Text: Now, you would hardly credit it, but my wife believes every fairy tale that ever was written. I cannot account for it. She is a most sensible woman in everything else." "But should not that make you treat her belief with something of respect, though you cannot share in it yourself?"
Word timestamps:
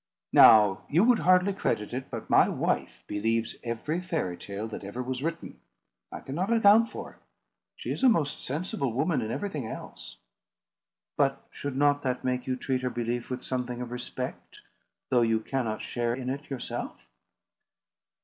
Now, 0.33 0.81
you 0.89 1.03
would 1.03 1.19
hardly 1.19 1.53
credit 1.53 1.93
it, 1.93 2.09
but 2.09 2.27
my 2.27 2.49
wife 2.49 3.03
believes 3.05 3.55
every 3.63 4.01
fairy 4.01 4.35
tale 4.35 4.67
that 4.69 4.83
ever 4.83 5.03
was 5.03 5.21
written. 5.21 5.59
I 6.11 6.21
cannot 6.21 6.51
account 6.51 6.89
for 6.89 7.11
it. 7.11 7.17
She 7.75 7.91
is 7.91 8.01
a 8.01 8.09
most 8.09 8.41
sensible 8.43 8.93
woman 8.93 9.21
in 9.21 9.29
everything 9.29 9.67
else." 9.67 10.17
"But 11.17 11.39
should 11.51 11.77
not 11.77 12.01
that 12.01 12.23
make 12.23 12.47
you 12.47 12.55
treat 12.55 12.81
her 12.81 12.89
belief 12.89 13.29
with 13.29 13.43
something 13.43 13.79
of 13.79 13.91
respect, 13.91 14.61
though 15.11 15.21
you 15.21 15.39
cannot 15.39 15.83
share 15.83 16.15
in 16.15 16.31
it 16.31 16.49
yourself?" 16.49 17.07